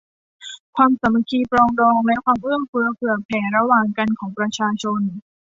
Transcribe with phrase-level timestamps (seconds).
[0.75, 5.01] ความสามัคคีปรองดองและความเอื้อเฟื้อเผื่อแผ่ระหว่างกันของประชาชน